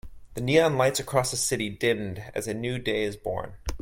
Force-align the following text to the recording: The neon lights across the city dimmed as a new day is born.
The 0.33 0.41
neon 0.41 0.77
lights 0.77 0.99
across 0.99 1.29
the 1.29 1.37
city 1.37 1.69
dimmed 1.69 2.23
as 2.33 2.47
a 2.47 2.55
new 2.55 2.79
day 2.79 3.03
is 3.03 3.15
born. 3.15 3.53